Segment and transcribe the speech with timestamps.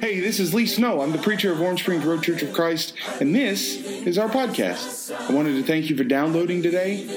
[0.00, 1.00] Hey, this is Lee Snow.
[1.00, 5.10] I'm the preacher of Warm Springs Road Church of Christ, and this is our podcast.
[5.14, 7.08] I wanted to thank you for downloading today.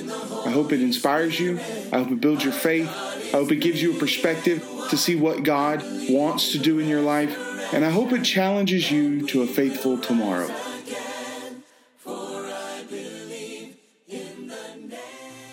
[0.46, 1.60] I hope it inspires you.
[1.92, 2.88] I hope it builds your faith.
[2.88, 6.88] I hope it gives you a perspective to see what God wants to do in
[6.88, 7.38] your life.
[7.74, 10.50] And I hope it challenges you to a faithful tomorrow.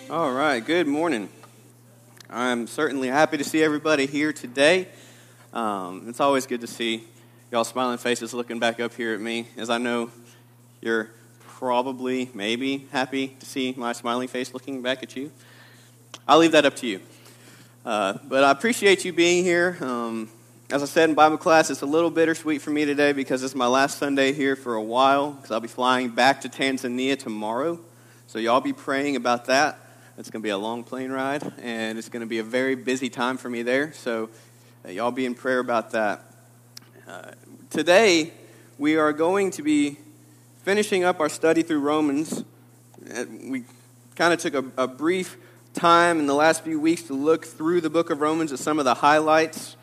[0.09, 1.27] All right, good morning.
[2.29, 4.87] I'm certainly happy to see everybody here today.
[5.51, 7.05] Um, it's always good to see
[7.49, 10.11] y'all smiling faces looking back up here at me, as I know
[10.81, 11.09] you're
[11.39, 15.31] probably, maybe happy to see my smiling face looking back at you.
[16.27, 16.99] I'll leave that up to you.
[17.85, 19.77] Uh, but I appreciate you being here.
[19.79, 20.29] Um,
[20.69, 23.55] as I said in Bible class, it's a little bittersweet for me today because it's
[23.55, 27.79] my last Sunday here for a while, because I'll be flying back to Tanzania tomorrow.
[28.27, 29.79] So y'all be praying about that.
[30.17, 32.75] It's going to be a long plane ride, and it's going to be a very
[32.75, 33.93] busy time for me there.
[33.93, 34.29] So
[34.83, 36.25] uh, y'all be in prayer about that.
[37.07, 37.31] Uh,
[37.69, 38.33] today,
[38.77, 39.97] we are going to be
[40.63, 42.43] finishing up our study through Romans.
[43.13, 43.63] Uh, we
[44.15, 45.37] kind of took a, a, brief
[45.73, 48.79] time in the last few weeks to look through the book of Romans at some
[48.79, 49.75] of the highlights.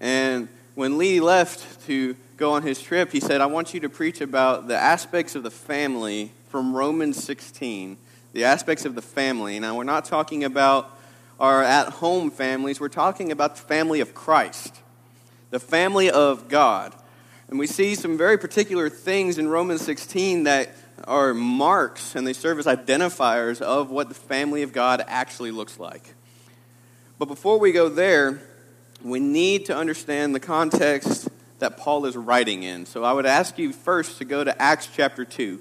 [0.00, 3.88] And when Lee left to go on his trip, he said, I want you to
[3.88, 7.96] preach about the aspects of the family from Romans 16.
[8.32, 9.58] The aspects of the family.
[9.58, 10.96] Now, we're not talking about
[11.40, 14.82] our at home families, we're talking about the family of Christ
[15.50, 16.94] the family of God.
[17.48, 20.70] And we see some very particular things in Romans 16 that
[21.04, 25.78] are marks and they serve as identifiers of what the family of God actually looks
[25.78, 26.14] like.
[27.18, 28.40] But before we go there,
[29.02, 32.84] we need to understand the context that Paul is writing in.
[32.84, 35.60] So I would ask you first to go to Acts chapter 2.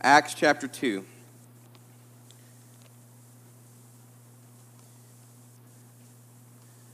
[0.00, 1.04] Acts chapter 2.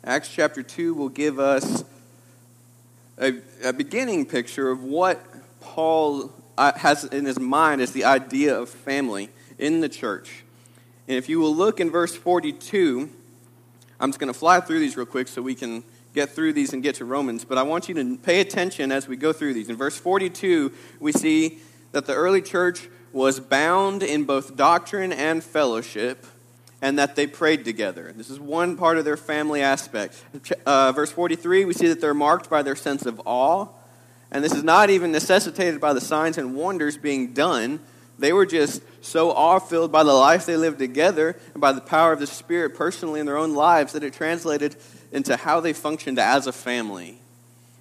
[0.02, 1.84] Acts chapter 2 will give us
[3.18, 5.24] a, a beginning picture of what
[5.60, 10.44] Paul uh, has in his mind as the idea of family in the church.
[11.06, 13.10] And if you will look in verse 42,
[14.00, 16.72] I'm just going to fly through these real quick so we can get through these
[16.72, 19.54] and get to Romans, but I want you to pay attention as we go through
[19.54, 19.68] these.
[19.68, 21.58] In verse 42, we see
[21.90, 26.24] that the early church was bound in both doctrine and fellowship
[26.84, 28.12] and that they prayed together.
[28.14, 30.22] This is one part of their family aspect.
[30.66, 33.68] Uh, verse 43, we see that they're marked by their sense of awe.
[34.30, 37.80] And this is not even necessitated by the signs and wonders being done.
[38.18, 41.80] They were just so awe filled by the life they lived together and by the
[41.80, 44.76] power of the Spirit personally in their own lives that it translated
[45.10, 47.18] into how they functioned as a family.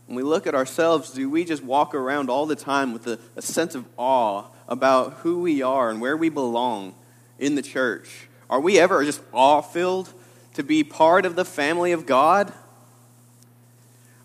[0.06, 3.20] When we look at ourselves, do we just walk around all the time with a,
[3.36, 6.96] a sense of awe about who we are and where we belong
[7.38, 8.30] in the church?
[8.54, 10.14] Are we ever just awe filled
[10.54, 12.54] to be part of the family of God?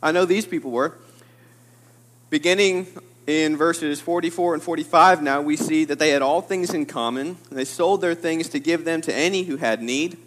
[0.02, 0.98] I know these people were.
[2.28, 2.88] Beginning
[3.26, 7.38] in verses 44 and 45, now we see that they had all things in common.
[7.50, 10.18] They sold their things to give them to any who had need.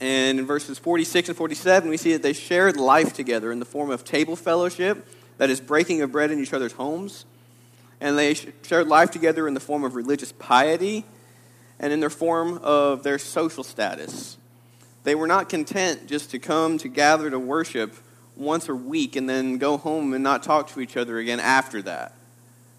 [0.00, 3.66] And in verses 46 and 47, we see that they shared life together in the
[3.66, 7.26] form of table fellowship, that is, breaking of bread in each other's homes.
[8.00, 11.04] And they shared life together in the form of religious piety
[11.78, 14.36] and in their form of their social status.
[15.04, 17.94] They were not content just to come to gather to worship
[18.36, 21.82] once a week and then go home and not talk to each other again after
[21.82, 22.12] that.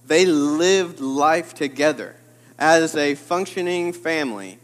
[0.06, 2.16] They lived life together
[2.58, 4.60] as a functioning family.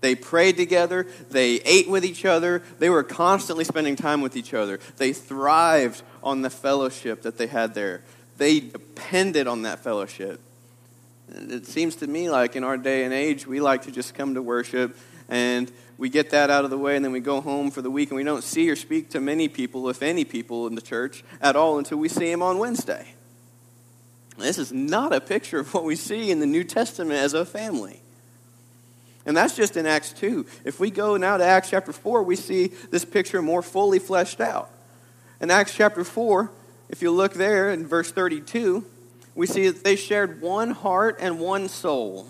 [0.00, 4.54] They prayed together, they ate with each other, they were constantly spending time with each
[4.54, 4.78] other.
[4.98, 8.02] They thrived on the fellowship that they had there.
[8.36, 10.40] They depended on that fellowship.
[11.28, 14.34] It seems to me like in our day and age, we like to just come
[14.34, 14.96] to worship
[15.28, 17.90] and we get that out of the way and then we go home for the
[17.90, 20.80] week and we don't see or speak to many people, if any people, in the
[20.80, 23.14] church at all until we see them on Wednesday.
[24.38, 27.44] This is not a picture of what we see in the New Testament as a
[27.44, 28.00] family.
[29.24, 30.46] And that's just in Acts 2.
[30.64, 34.40] If we go now to Acts chapter 4, we see this picture more fully fleshed
[34.40, 34.70] out.
[35.40, 36.50] In Acts chapter 4,
[36.88, 38.84] if you look there in verse 32,
[39.36, 42.26] we see that they shared one heart and one soul.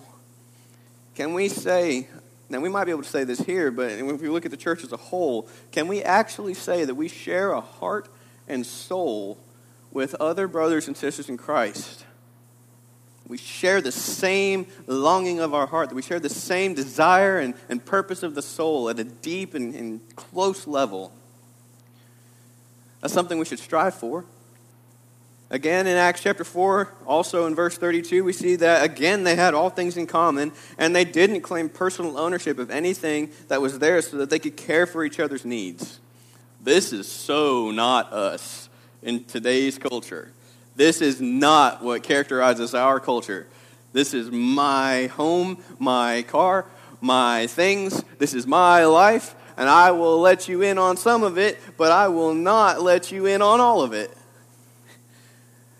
[1.14, 2.08] Can we say,
[2.50, 4.56] now we might be able to say this here, but if we look at the
[4.56, 8.08] church as a whole, can we actually say that we share a heart
[8.48, 9.38] and soul
[9.92, 12.04] with other brothers and sisters in Christ?
[13.28, 17.54] We share the same longing of our heart, that we share the same desire and,
[17.68, 21.12] and purpose of the soul at a deep and, and close level.
[23.00, 24.24] That's something we should strive for.
[25.48, 29.54] Again, in Acts chapter 4, also in verse 32, we see that again they had
[29.54, 34.10] all things in common, and they didn't claim personal ownership of anything that was theirs
[34.10, 36.00] so that they could care for each other's needs.
[36.60, 38.68] This is so not us
[39.02, 40.32] in today's culture.
[40.74, 43.46] This is not what characterizes our culture.
[43.92, 46.66] This is my home, my car,
[47.00, 48.02] my things.
[48.18, 51.92] This is my life, and I will let you in on some of it, but
[51.92, 54.10] I will not let you in on all of it.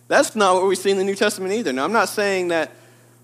[0.09, 1.73] That's not what we see in the New Testament either.
[1.73, 2.71] Now, I'm not saying that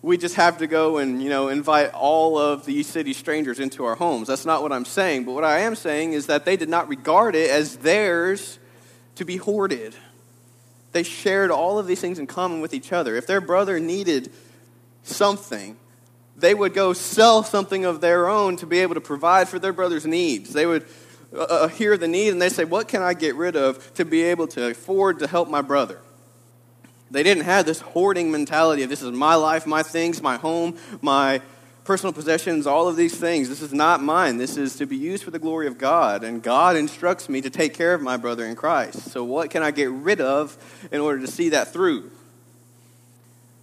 [0.02, 3.84] we just have to go and you know invite all of these city strangers into
[3.84, 4.26] our homes.
[4.26, 5.24] That's not what I'm saying.
[5.24, 8.58] But what I am saying is that they did not regard it as theirs
[9.14, 9.94] to be hoarded.
[10.90, 13.14] They shared all of these things in common with each other.
[13.16, 14.32] If their brother needed
[15.04, 15.76] something,
[16.36, 19.72] they would go sell something of their own to be able to provide for their
[19.72, 20.52] brother's needs.
[20.52, 20.84] They would
[21.34, 24.04] uh, uh hear the need and they say, What can I get rid of to
[24.04, 26.00] be able to afford to help my brother?
[27.12, 30.78] They didn't have this hoarding mentality of this is my life, my things, my home,
[31.02, 31.42] my
[31.84, 33.50] personal possessions, all of these things.
[33.50, 34.38] This is not mine.
[34.38, 36.24] This is to be used for the glory of God.
[36.24, 39.10] And God instructs me to take care of my brother in Christ.
[39.10, 40.56] So, what can I get rid of
[40.90, 42.10] in order to see that through?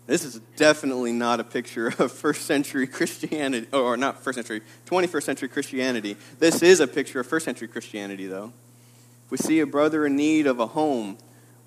[0.06, 5.24] This is definitely not a picture of first century Christianity, or not first century, 21st
[5.24, 6.18] century Christianity.
[6.38, 8.54] This is a picture of first century Christianity, though.
[9.26, 11.18] If we see a brother in need of a home,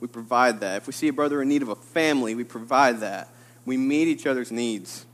[0.02, 0.78] we provide that.
[0.78, 3.28] If we see a brother in need of a family, we provide that.
[3.64, 5.06] We meet each other's needs.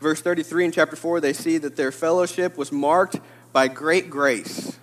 [0.00, 3.18] Verse 33 in chapter 4, they see that their fellowship was marked
[3.54, 4.78] by great grace.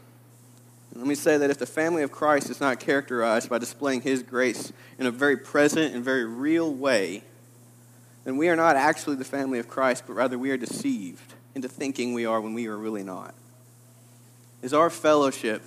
[0.95, 4.23] Let me say that if the family of Christ is not characterized by displaying his
[4.23, 7.21] grace in a very present and very real way,
[8.23, 11.67] then we are not actually the family of Christ, but rather we are deceived into
[11.67, 13.35] thinking we are when we are really not.
[14.63, 15.61] Is our fellowship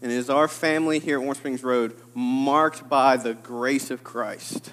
[0.00, 4.72] and is our family here at Warm Springs Road marked by the grace of Christ?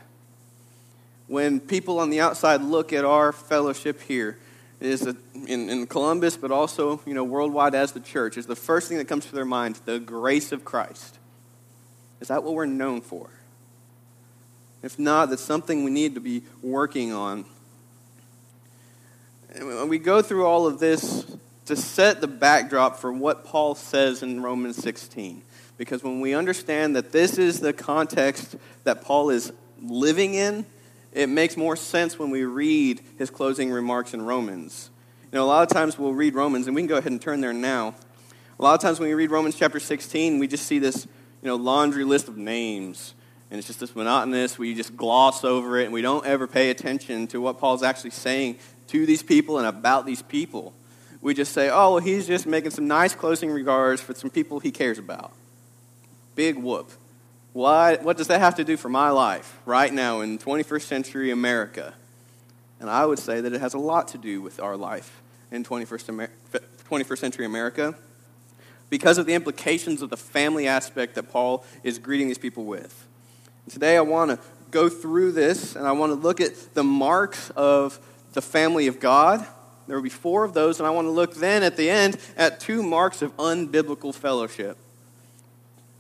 [1.28, 4.38] When people on the outside look at our fellowship here,
[4.80, 5.08] is
[5.48, 8.98] in, in Columbus, but also you know worldwide as the church, is the first thing
[8.98, 11.18] that comes to their mind the grace of Christ.
[12.22, 13.30] Is that what we're known for?
[14.84, 17.46] If not, that's something we need to be working on.
[19.54, 21.26] And when we go through all of this
[21.66, 25.42] to set the backdrop for what Paul says in Romans 16.
[25.78, 29.52] Because when we understand that this is the context that Paul is
[29.82, 30.66] living in,
[31.12, 34.90] it makes more sense when we read his closing remarks in Romans.
[35.32, 37.22] You know, a lot of times we'll read Romans, and we can go ahead and
[37.22, 37.96] turn there now.
[38.60, 41.06] A lot of times when we read Romans chapter 16, we just see this,
[41.42, 43.14] you know, laundry list of names.
[43.50, 46.70] And it's just this monotonous, we just gloss over it, and we don't ever pay
[46.70, 50.74] attention to what Paul's actually saying to these people and about these people
[51.26, 54.60] we just say, oh, well, he's just making some nice closing regards for some people
[54.60, 55.32] he cares about.
[56.36, 56.92] Big whoop.
[57.52, 61.32] What, what does that have to do for my life right now in 21st century
[61.32, 61.96] America?
[62.80, 65.20] And I would say that it has a lot to do with our life
[65.50, 66.32] in 21st, Amer-
[66.92, 67.96] 21st century America
[68.92, 73.08] because of the implications of the family aspect that Paul is greeting these people with.
[73.64, 74.40] And today I want to
[74.70, 78.00] go through this and I want to look at the marks of
[78.34, 79.44] the family of God
[79.88, 82.18] there will be four of those, and I want to look then at the end
[82.36, 84.78] at two marks of unbiblical fellowship.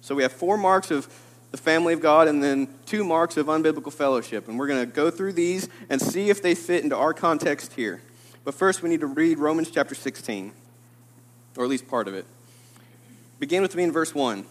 [0.01, 1.07] So we have four marks of
[1.51, 4.47] the family of God and then two marks of unbiblical fellowship.
[4.47, 7.73] And we're going to go through these and see if they fit into our context
[7.73, 8.01] here.
[8.43, 10.51] But first, we need to read Romans chapter 16,
[11.57, 12.25] or at least part of it.
[13.39, 14.45] Begin with me in verse 1.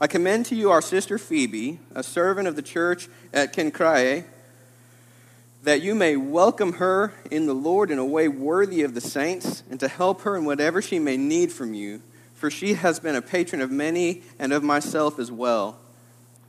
[0.00, 4.24] I commend to you our sister Phoebe, a servant of the church at Cenchreae
[5.62, 9.62] that you may welcome her in the Lord in a way worthy of the saints,
[9.70, 12.00] and to help her in whatever she may need from you,
[12.34, 15.78] for she has been a patron of many and of myself as well.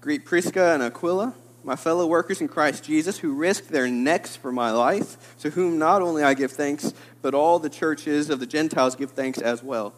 [0.01, 4.51] Greet Prisca and Aquila, my fellow workers in Christ Jesus, who risked their necks for
[4.51, 8.45] my life, to whom not only I give thanks, but all the churches of the
[8.45, 9.93] Gentiles give thanks as well.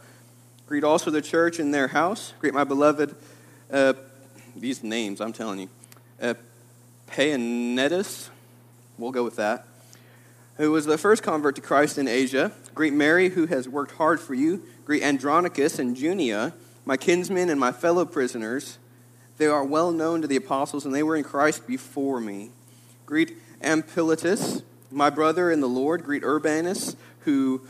[0.65, 2.33] Greet also the church in their house.
[2.39, 3.13] Greet my beloved,
[3.71, 3.93] uh,
[4.55, 5.69] these names, I'm telling you,
[6.21, 6.33] uh,
[9.01, 9.65] We'll go with that.
[10.57, 12.51] Who was the first convert to Christ in Asia.
[12.75, 14.63] Greet Mary, who has worked hard for you.
[14.85, 16.53] Greet Andronicus and Junia,
[16.85, 18.77] my kinsmen and my fellow prisoners.
[19.37, 22.51] They are well known to the apostles, and they were in Christ before me.
[23.07, 26.03] Greet Ampliatus, my brother in the Lord.
[26.03, 27.61] Greet Urbanus, who,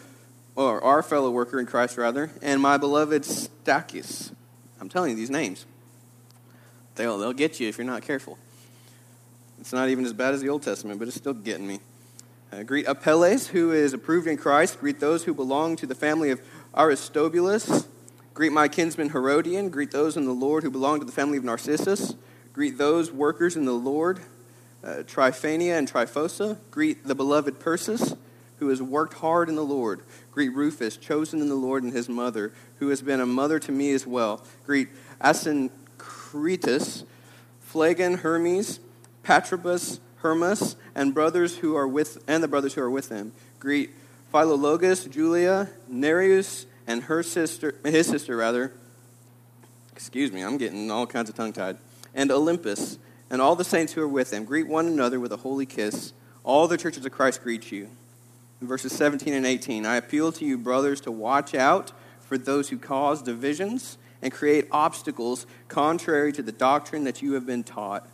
[0.55, 4.33] or our fellow worker in Christ, rather, and my beloved Stachys.
[4.81, 5.65] I'm telling you these names.
[6.95, 8.37] They'll, they'll get you if you're not careful.
[9.61, 11.81] It's not even as bad as the Old Testament, but it's still getting me.
[12.51, 14.79] Uh, greet Apelles, who is approved in Christ.
[14.79, 16.41] Greet those who belong to the family of
[16.75, 17.87] Aristobulus.
[18.33, 19.69] Greet my kinsman Herodion.
[19.69, 22.15] Greet those in the Lord who belong to the family of Narcissus.
[22.53, 24.21] Greet those workers in the Lord,
[24.83, 26.57] uh, Tryphania and Tryphosa.
[26.71, 28.15] Greet the beloved Persis,
[28.57, 30.01] who has worked hard in the Lord.
[30.31, 33.71] Greet Rufus, chosen in the Lord, and his mother, who has been a mother to
[33.71, 34.43] me as well.
[34.65, 34.89] Greet
[35.23, 37.03] Asin Caritas,
[37.59, 38.79] Phlegon, Hermes,
[39.23, 43.33] Patrobus, Hermas, and brothers who are with and the brothers who are with them.
[43.59, 43.91] Greet
[44.33, 48.71] Philologus, Julia, Nereus, and her sister, his sister rather.
[49.93, 51.77] Excuse me, I'm getting all kinds of tongue tied.
[52.13, 52.97] And Olympus,
[53.31, 54.43] and all the saints who are with them.
[54.43, 56.11] Greet one another with a holy kiss.
[56.43, 57.89] All the churches of Christ greet you.
[58.59, 62.69] In verses 17 and 18, I appeal to you, brothers, to watch out for those
[62.69, 68.07] who cause divisions and create obstacles contrary to the doctrine that you have been taught.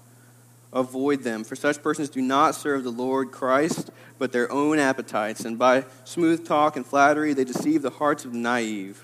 [0.74, 5.46] Avoid them, for such persons do not serve the Lord Christ, but their own appetites,
[5.46, 9.02] and by smooth talk and flattery they deceive the hearts of the naive.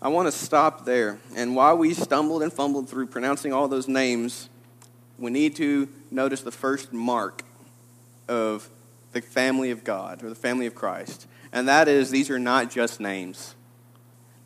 [0.00, 1.18] I want to stop there.
[1.34, 4.50] And while we stumbled and fumbled through pronouncing all those names,
[5.18, 7.42] we need to notice the first mark
[8.28, 8.68] of
[9.12, 11.26] the family of God or the family of Christ.
[11.52, 13.54] And that is, these are not just names.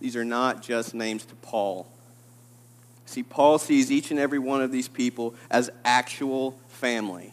[0.01, 1.89] These are not just names to Paul.
[3.09, 7.33] See, Paul sees each and every one of these people as actual family,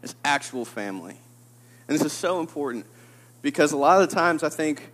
[0.00, 1.16] as actual family.
[1.88, 2.86] And this is so important
[3.42, 4.92] because a lot of the times I think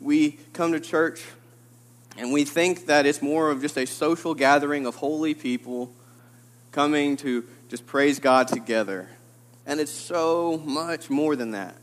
[0.00, 1.24] we come to church
[2.16, 5.92] and we think that it's more of just a social gathering of holy people
[6.70, 9.08] coming to just praise God together.
[9.66, 11.74] And it's so much more than that.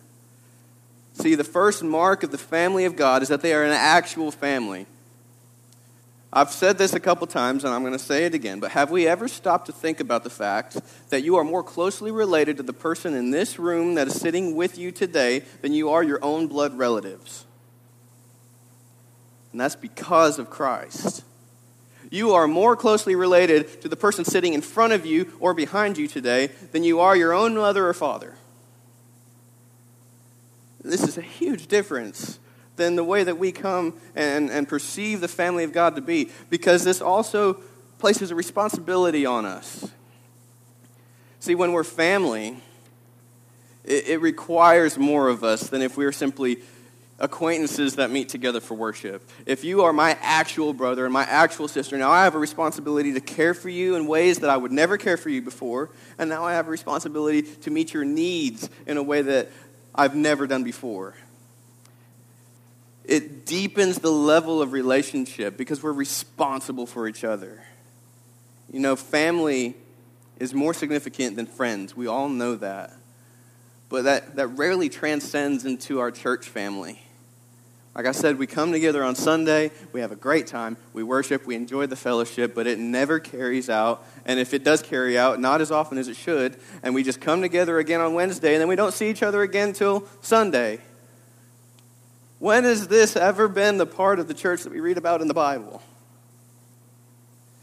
[1.15, 4.31] See, the first mark of the family of God is that they are an actual
[4.31, 4.87] family.
[6.35, 8.89] I've said this a couple times, and I'm going to say it again, but have
[8.89, 10.77] we ever stopped to think about the fact
[11.09, 14.55] that you are more closely related to the person in this room that is sitting
[14.55, 17.45] with you today than you are your own blood relatives?
[19.51, 21.23] And that's because of Christ.
[22.09, 25.99] You are more closely related to the person sitting in front of you or behind
[25.99, 28.33] you today than you are your own mother or father.
[30.83, 32.39] This is a huge difference
[32.75, 36.29] than the way that we come and, and perceive the family of God to be,
[36.49, 37.61] because this also
[37.99, 39.89] places a responsibility on us.
[41.39, 42.57] See, when we're family,
[43.83, 46.57] it, it requires more of us than if we were simply
[47.19, 49.29] acquaintances that meet together for worship.
[49.45, 53.13] If you are my actual brother and my actual sister, now I have a responsibility
[53.13, 56.29] to care for you in ways that I would never care for you before, and
[56.29, 59.49] now I have a responsibility to meet your needs in a way that
[59.93, 61.13] I've never done before.
[63.05, 67.63] It deepens the level of relationship because we're responsible for each other.
[68.71, 69.75] You know, family
[70.39, 71.95] is more significant than friends.
[71.95, 72.93] We all know that.
[73.89, 76.99] But that, that rarely transcends into our church family.
[77.95, 81.45] Like I said, we come together on Sunday, we have a great time, we worship,
[81.45, 84.03] we enjoy the fellowship, but it never carries out.
[84.25, 87.21] And if it does carry out, not as often as it should, and we just
[87.21, 90.79] come together again on Wednesday, and then we don't see each other again until Sunday.
[92.43, 95.29] When has this ever been the part of the church that we read about in
[95.29, 95.81] the Bible?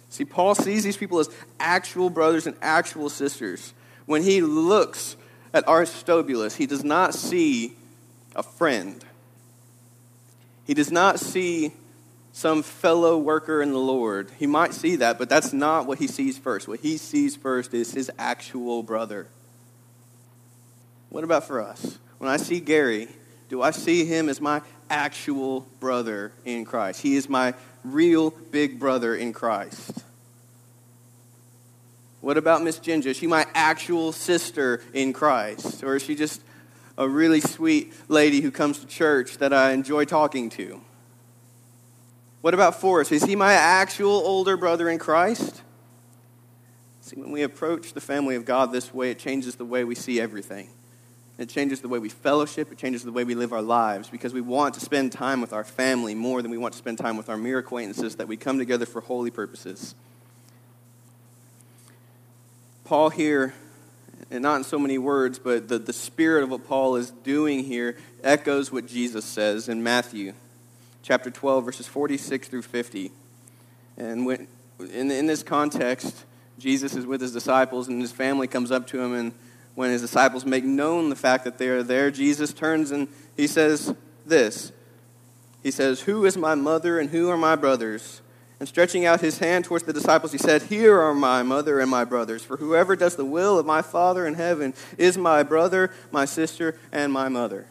[0.09, 3.75] See, Paul sees these people as actual brothers and actual sisters.
[4.07, 5.17] When he looks
[5.53, 7.75] at Aristobulus, he does not see
[8.35, 9.05] a friend.
[10.65, 11.75] He does not see
[12.33, 14.31] some fellow worker in the Lord.
[14.39, 16.67] He might see that, but that's not what he sees first.
[16.67, 19.27] What he sees first is his actual brother.
[21.11, 21.99] What about for us?
[22.17, 23.09] When I see Gary,
[23.51, 27.03] do I see him as my actual brother in Christ?
[27.03, 27.53] He is my
[27.85, 30.05] real big brother in Christ.
[32.21, 33.11] What about Miss Ginger?
[33.11, 35.83] Is she my actual sister in Christ?
[35.83, 36.43] Or is she just
[36.97, 40.81] a really sweet lady who comes to church that I enjoy talking to?
[42.43, 43.11] What about Forrest?
[43.11, 45.63] Is he my actual older brother in Christ?
[47.01, 49.97] See, when we approach the family of God this way, it changes the way we
[49.97, 50.69] see everything.
[51.41, 52.71] It changes the way we fellowship.
[52.71, 55.55] It changes the way we live our lives because we want to spend time with
[55.55, 58.37] our family more than we want to spend time with our mere acquaintances that we
[58.37, 59.95] come together for holy purposes.
[62.85, 63.55] Paul here
[64.31, 67.65] and not in so many words, but the, the spirit of what Paul is doing
[67.65, 70.35] here echoes what Jesus says in Matthew
[71.03, 73.11] chapter 12, verses 46 through 50.
[73.97, 74.47] And when,
[74.93, 76.25] in, in this context,
[76.59, 79.15] Jesus is with his disciples, and his family comes up to him.
[79.15, 79.33] And
[79.81, 83.47] when his disciples make known the fact that they are there, Jesus turns and he
[83.47, 83.95] says
[84.27, 84.73] this
[85.63, 88.21] He says, Who is my mother and who are my brothers?
[88.59, 91.91] And stretching out his hand towards the disciples, he said, Here are my mother and
[91.91, 92.45] my brothers.
[92.45, 96.79] For whoever does the will of my Father in heaven is my brother, my sister,
[96.93, 97.65] and my mother.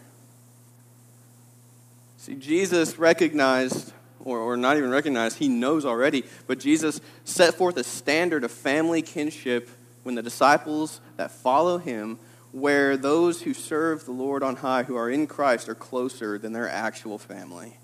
[2.18, 3.94] See, Jesus recognized,
[4.26, 8.50] or, or not even recognized, he knows already, but Jesus set forth a standard of
[8.52, 9.70] family kinship
[10.10, 12.18] when the disciples that follow him,
[12.52, 16.52] where those who serve the Lord on high, who are in Christ, are closer than
[16.52, 17.78] their actual family.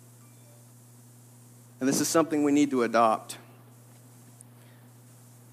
[1.80, 3.38] And this is something we need to adopt.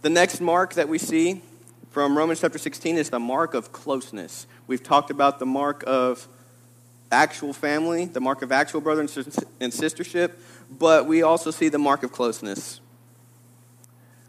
[0.01, 1.43] The next mark that we see
[1.91, 4.47] from Romans chapter 16 is the mark of closeness.
[4.67, 6.27] We've talked about the mark of
[7.11, 10.33] actual family, the mark of actual brother and sistership,
[10.71, 12.81] but we also see the mark of closeness.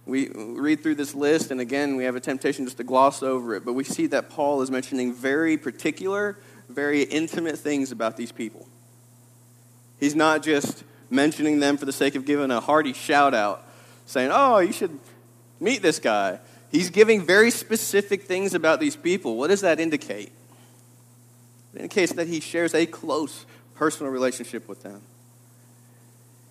[0.06, 3.56] We read through this list, and again, we have a temptation just to gloss over
[3.56, 8.32] it, but we see that Paul is mentioning very particular, very intimate things about these
[8.32, 8.68] people.
[10.00, 13.66] He's not just mentioning them for the sake of giving a hearty shout out,
[14.06, 15.00] saying, Oh, you should
[15.62, 16.40] meet this guy.
[16.70, 19.38] He's giving very specific things about these people.
[19.38, 20.32] What does that indicate?
[21.74, 23.46] It indicates that he shares a close
[23.76, 25.02] personal relationship with them.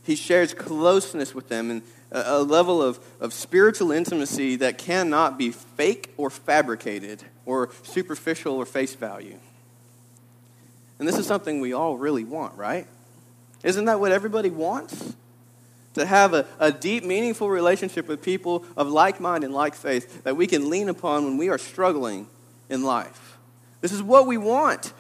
[0.05, 5.51] He shares closeness with them and a, level of, of spiritual intimacy that cannot be
[5.51, 9.39] fake or fabricated or superficial or face value.
[10.99, 12.87] And this is something we all really want, right?
[13.65, 15.15] Isn't that what everybody wants?
[15.95, 20.25] to have a, a deep, meaningful relationship with people of like mind and like faith
[20.25, 22.27] that we can lean upon when we are struggling
[22.69, 23.37] in life.
[23.81, 24.93] This is what we want.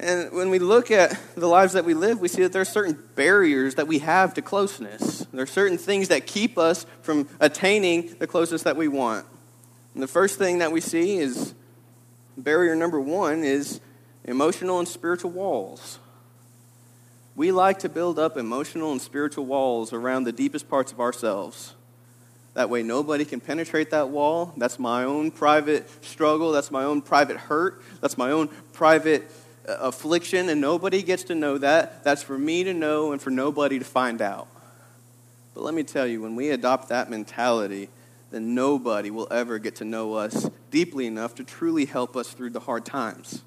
[0.00, 2.66] And when we look at the lives that we live, we see that there are
[2.66, 5.26] certain barriers that we have to closeness.
[5.30, 9.26] There are certain things that keep us from attaining the closeness that we want.
[9.92, 11.54] And the first thing that we see is
[12.38, 13.80] barrier number one is
[14.24, 15.98] emotional and spiritual walls.
[17.36, 21.74] We like to build up emotional and spiritual walls around the deepest parts of ourselves.
[22.54, 24.54] That way, nobody can penetrate that wall.
[24.56, 26.52] That's my own private struggle.
[26.52, 27.82] That's my own private hurt.
[28.00, 29.30] That's my own private
[29.80, 32.02] affliction, and nobody gets to know that.
[32.04, 34.48] That's for me to know and for nobody to find out.
[35.54, 37.88] But let me tell you, when we adopt that mentality,
[38.30, 42.50] then nobody will ever get to know us deeply enough to truly help us through
[42.50, 43.42] the hard times.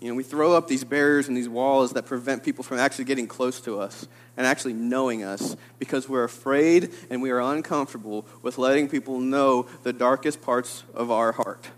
[0.00, 3.04] You know, we throw up these barriers and these walls that prevent people from actually
[3.04, 8.26] getting close to us and actually knowing us because we're afraid and we are uncomfortable
[8.42, 11.70] with letting people know the darkest parts of our heart.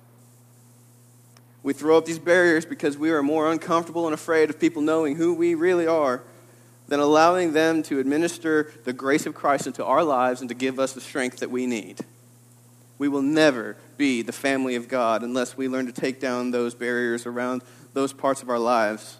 [1.64, 5.16] We throw up these barriers because we are more uncomfortable and afraid of people knowing
[5.16, 6.22] who we really are
[6.88, 10.78] than allowing them to administer the grace of Christ into our lives and to give
[10.78, 12.00] us the strength that we need.
[12.98, 16.74] We will never be the family of God unless we learn to take down those
[16.74, 17.62] barriers around
[17.94, 19.16] those parts of our lives.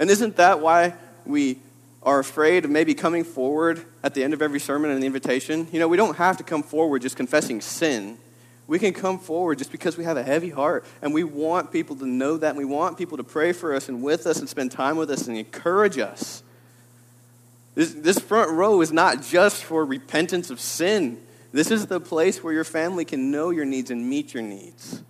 [0.00, 1.60] And isn't that why we
[2.02, 5.68] are afraid of maybe coming forward at the end of every sermon and the invitation?
[5.70, 8.18] You know, we don't have to come forward just confessing sin.
[8.66, 11.96] We can come forward just because we have a heavy heart and we want people
[11.96, 12.50] to know that.
[12.50, 15.10] And we want people to pray for us and with us and spend time with
[15.10, 16.42] us and encourage us.
[17.74, 21.20] This, this front row is not just for repentance of sin.
[21.52, 25.02] This is the place where your family can know your needs and meet your needs.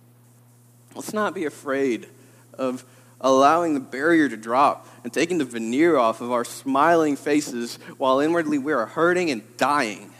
[0.93, 2.07] Let's not be afraid
[2.53, 2.85] of
[3.21, 8.19] allowing the barrier to drop and taking the veneer off of our smiling faces while
[8.19, 10.11] inwardly we are hurting and dying.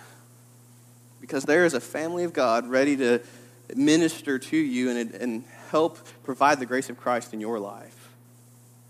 [1.25, 3.19] Because there is a family of God ready to
[3.75, 8.11] minister to you and, and help provide the grace of Christ in your life.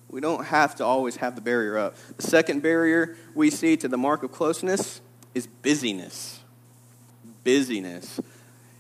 [0.10, 1.96] We don't have to always have the barrier up.
[2.18, 5.00] The second barrier we see to the mark of closeness
[5.34, 6.42] is busyness.
[7.46, 8.20] Busyness.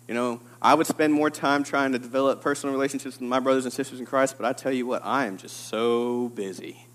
[0.09, 3.63] You know, I would spend more time trying to develop personal relationships with my brothers
[3.63, 6.87] and sisters in Christ, but I tell you what, I am just so busy.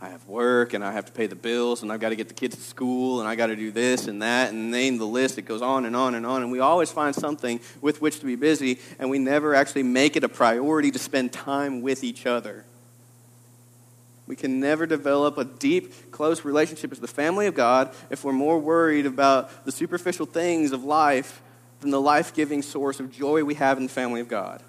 [0.00, 2.28] I have work and I have to pay the bills and I've got to get
[2.28, 5.06] the kids to school and I got to do this and that and name the
[5.06, 5.38] list.
[5.38, 6.42] It goes on and on and on.
[6.42, 10.16] And we always find something with which to be busy and we never actually make
[10.16, 12.64] it a priority to spend time with each other.
[14.26, 18.32] We can never develop a deep, close relationship as the family of God if we're
[18.32, 21.42] more worried about the superficial things of life
[21.80, 24.62] than the life giving source of joy we have in the family of God.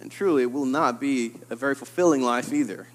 [0.00, 2.88] And truly, it will not be a very fulfilling life either.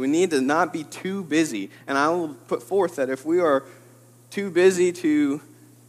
[0.00, 1.70] We need to not be too busy.
[1.86, 3.64] And I will put forth that if we are
[4.30, 5.40] too busy to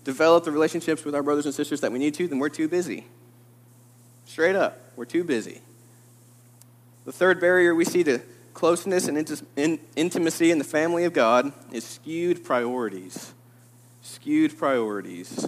[0.04, 2.68] develop the relationships with our brothers and sisters that we need to, then we're too
[2.68, 3.06] busy.
[4.26, 5.62] Straight up, we're too busy.
[7.06, 8.20] The third barrier we see to
[8.54, 13.34] closeness and intimacy in the family of God is skewed priorities
[14.02, 15.48] skewed priorities.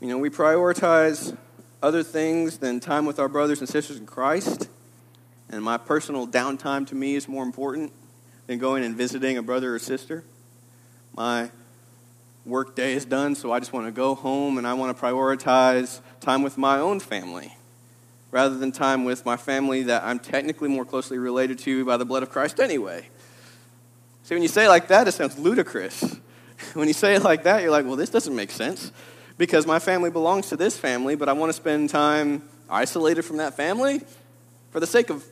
[0.00, 1.36] You know, we prioritize
[1.82, 4.68] other things than time with our brothers and sisters in Christ.
[5.50, 7.92] And my personal downtime to me is more important
[8.46, 10.24] than going and visiting a brother or sister.
[11.16, 11.50] My
[12.44, 15.02] work day is done, so I just want to go home and I want to
[15.02, 17.54] prioritize time with my own family
[18.30, 22.04] rather than time with my family that I'm technically more closely related to by the
[22.04, 23.08] blood of Christ anyway.
[24.24, 26.18] See, when you say it like that, it sounds ludicrous.
[26.74, 28.92] when you say it like that, you're like, well, this doesn't make sense
[29.38, 33.38] because my family belongs to this family, but I want to spend time isolated from
[33.38, 34.02] that family
[34.70, 35.24] for the sake of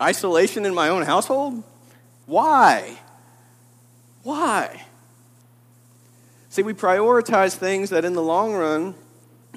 [0.00, 1.62] isolation in my own household?
[2.26, 2.98] Why?
[4.22, 4.84] Why?
[6.48, 8.94] See, we prioritize things that in the long run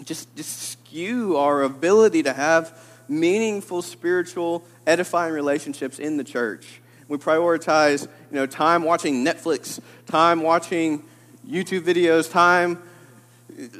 [0.03, 6.81] just, just skew our ability to have meaningful spiritual edifying relationships in the church.
[7.07, 11.03] We prioritize, you know, time watching Netflix, time watching
[11.47, 12.81] YouTube videos, time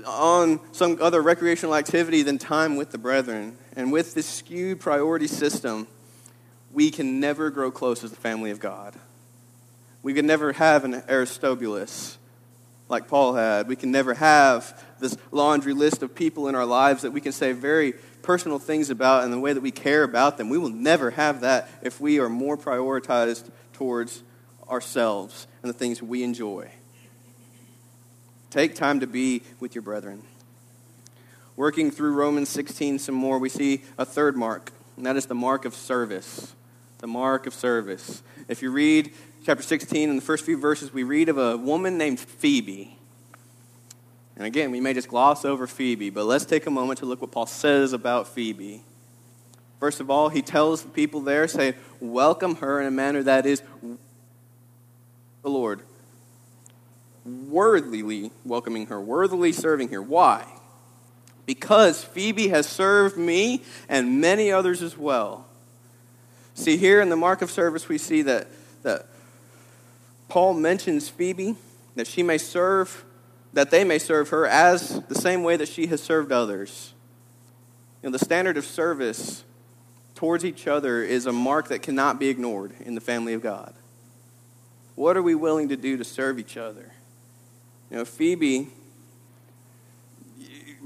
[0.05, 3.57] on some other recreational activity than time with the brethren.
[3.75, 5.87] And with this skewed priority system,
[6.75, 8.93] we can never grow close as the family of God.
[10.03, 12.17] We can never have an Aristobulus
[12.89, 13.69] like Paul had.
[13.69, 17.31] We can never have this laundry list of people in our lives that we can
[17.31, 20.49] say very personal things about and the way that we care about them.
[20.49, 24.21] We will never have that if we are more prioritized towards
[24.69, 26.69] ourselves and the things we enjoy.
[28.49, 30.23] Take time to be with your brethren.
[31.55, 35.35] Working through Romans 16 some more, we see a third mark, and that is the
[35.35, 36.53] mark of service.
[37.05, 38.23] The mark of service.
[38.47, 39.13] If you read
[39.45, 42.97] chapter 16, in the first few verses, we read of a woman named Phoebe.
[44.35, 47.21] And again, we may just gloss over Phoebe, but let's take a moment to look
[47.21, 48.81] what Paul says about Phoebe.
[49.79, 53.45] First of all, he tells the people there, say, welcome her in a manner that
[53.45, 53.61] is
[55.43, 55.81] the Lord
[57.23, 60.01] worthily welcoming her, worthily serving her.
[60.01, 60.43] Why?
[61.45, 65.45] Because Phoebe has served me and many others as well.
[66.55, 68.47] See, here in the mark of service, we see that,
[68.83, 69.05] that
[70.29, 71.55] Paul mentions Phoebe,
[71.95, 73.05] that she may serve,
[73.53, 76.93] that they may serve her as the same way that she has served others.
[78.01, 79.43] You know, the standard of service
[80.15, 83.73] towards each other is a mark that cannot be ignored in the family of God.
[84.95, 86.93] What are we willing to do to serve each other?
[87.91, 88.69] You know, Phoebe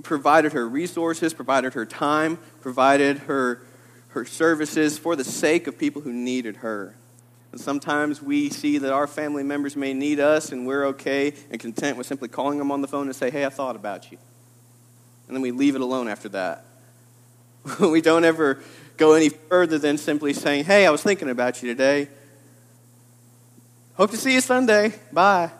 [0.02, 3.62] provided her resources, provided her time, provided her,
[4.10, 6.96] her services for the sake of people who needed her.
[7.52, 11.60] And sometimes we see that our family members may need us, and we're okay and
[11.60, 14.18] content with simply calling them on the phone and say, Hey, I thought about you.
[15.28, 16.66] And then we leave it alone after that.
[17.80, 18.62] we don't ever
[18.98, 22.08] go any further than simply saying, Hey, I was thinking about you today.
[23.96, 24.94] Hope to see you Sunday.
[25.12, 25.52] Bye.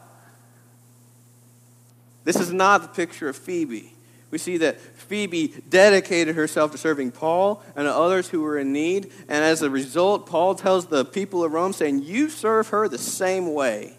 [2.24, 3.94] This is not the picture of Phoebe.
[4.32, 9.12] We see that Phoebe dedicated herself to serving Paul and others who were in need.
[9.28, 13.00] And as a result, Paul tells the people of Rome, saying, You serve her the
[13.00, 13.96] same way.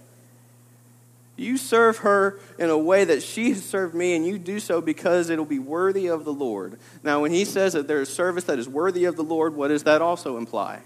[1.36, 4.80] You serve her in a way that she has served me, and you do so
[4.80, 6.78] because it'll be worthy of the Lord.
[7.02, 9.84] Now, when he says that there's service that is worthy of the Lord, what does
[9.84, 10.82] that also imply?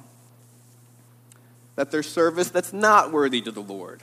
[1.74, 4.00] That there's service that's not worthy to the Lord.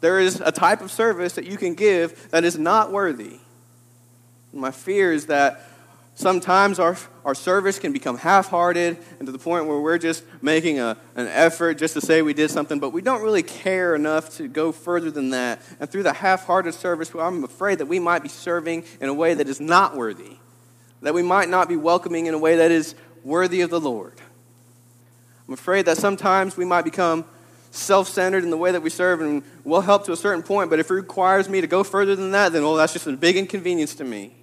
[0.00, 3.40] There is a type of service that you can give that is not worthy.
[4.52, 5.62] My fear is that
[6.14, 10.24] sometimes our, our service can become half hearted and to the point where we're just
[10.42, 13.94] making a, an effort just to say we did something, but we don't really care
[13.94, 15.62] enough to go further than that.
[15.78, 19.14] And through the half hearted service, I'm afraid that we might be serving in a
[19.14, 20.36] way that is not worthy,
[21.02, 24.14] that we might not be welcoming in a way that is worthy of the Lord.
[25.46, 27.24] I'm afraid that sometimes we might become
[27.70, 30.70] self centered in the way that we serve and will help to a certain point,
[30.70, 33.12] but if it requires me to go further than that, then, well, that's just a
[33.12, 34.34] big inconvenience to me.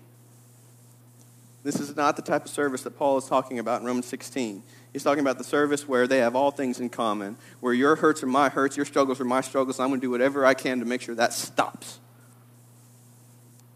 [1.67, 4.63] This is not the type of service that Paul is talking about in Romans 16.
[4.93, 8.23] He's talking about the service where they have all things in common, where your hurts
[8.23, 9.77] are my hurts, your struggles are my struggles.
[9.77, 11.99] I'm going to do whatever I can to make sure that stops.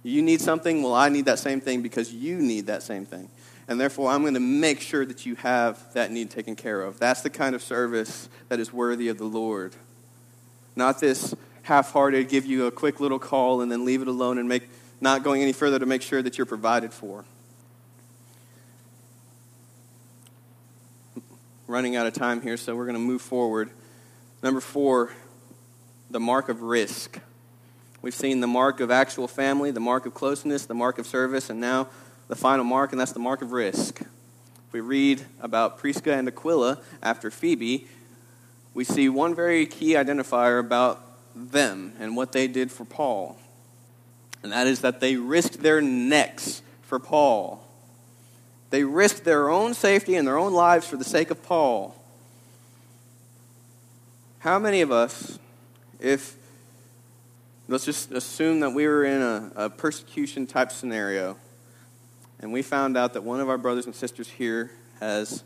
[0.04, 0.84] You need something?
[0.84, 3.30] Well, I need that same thing because you need that same thing
[3.68, 6.98] and therefore I'm going to make sure that you have that need taken care of.
[6.98, 9.76] That's the kind of service that is worthy of the Lord.
[10.78, 14.38] Not this half hearted, give you a quick little call and then leave it alone
[14.38, 14.70] and make,
[15.02, 17.26] not going any further to make sure that you're provided for.
[21.72, 23.70] Running out of time here, so we're going to move forward.
[24.44, 25.14] Number four,
[26.10, 27.18] the mark of risk.
[28.02, 31.50] We've seen the mark of actual family, the mark of closeness, the mark of service,
[31.50, 31.88] and now
[32.28, 34.02] the final mark, and that's the mark of risk.
[34.02, 37.88] If we read about Prisca and Aquila after Phoebe,
[38.74, 41.02] we see one very key identifier about
[41.34, 43.40] them and what they did for Paul.
[44.44, 47.66] And that is that they risked their necks for Paul.
[48.72, 51.96] They risked their own safety and their own lives for the sake of Paul.
[54.40, 55.38] How many of us,
[56.00, 56.36] if
[57.68, 61.38] let's just assume that we were in a, a persecution type scenario,
[62.40, 65.44] and we found out that one of our brothers and sisters here has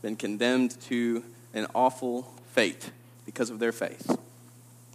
[0.00, 2.90] been condemned to an awful fate
[3.26, 4.16] because of their faith.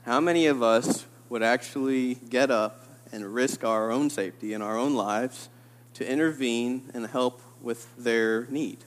[0.06, 4.78] How many of us would actually get up and risk our own safety and our
[4.78, 5.50] own lives
[5.96, 8.80] to intervene and help with their need?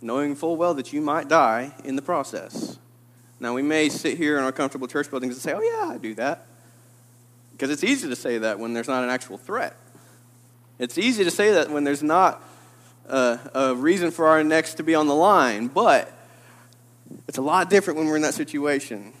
[0.00, 2.78] Knowing full well that you might die in the process.
[3.38, 5.98] Now, we may sit here in our comfortable church buildings and say, oh, yeah, I
[5.98, 6.46] do that.
[7.52, 9.76] Because it's easy to say that when there's not an actual threat.
[10.78, 12.42] It's easy to say that when there's not
[13.06, 16.10] a, a reason for our necks to be on the line, but
[17.28, 19.12] it's a lot different when we're in that situation.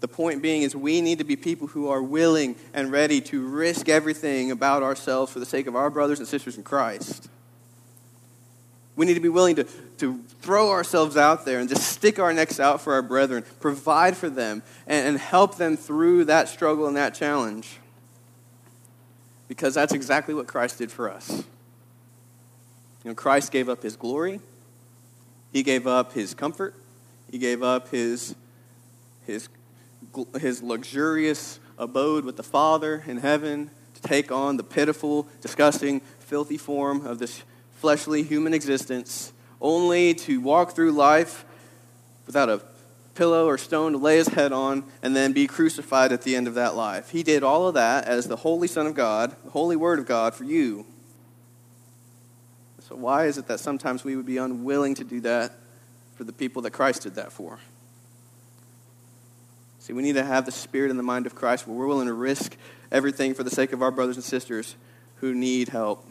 [0.00, 3.46] The point being is we need to be people who are willing and ready to
[3.46, 7.28] risk everything about ourselves for the sake of our brothers and sisters in Christ.
[8.96, 12.32] We need to be willing to, to throw ourselves out there and just stick our
[12.32, 16.86] necks out for our brethren, provide for them, and, and help them through that struggle
[16.86, 17.78] and that challenge.
[19.48, 21.44] Because that's exactly what Christ did for us.
[23.04, 24.40] You know, Christ gave up his glory,
[25.52, 26.74] he gave up his comfort,
[27.30, 28.34] he gave up his,
[29.26, 29.48] his,
[30.38, 36.56] his luxurious abode with the Father in heaven to take on the pitiful, disgusting, filthy
[36.56, 37.42] form of this
[37.76, 41.44] fleshly human existence, only to walk through life
[42.26, 42.62] without a
[43.14, 46.46] pillow or stone to lay his head on and then be crucified at the end
[46.46, 47.10] of that life.
[47.10, 50.06] He did all of that as the Holy Son of God, the Holy Word of
[50.06, 50.86] God for you.
[52.88, 55.52] So, why is it that sometimes we would be unwilling to do that
[56.14, 57.58] for the people that Christ did that for?
[59.90, 62.06] See, we need to have the spirit and the mind of Christ where we're willing
[62.06, 62.56] to risk
[62.92, 64.76] everything for the sake of our brothers and sisters
[65.16, 66.08] who need help.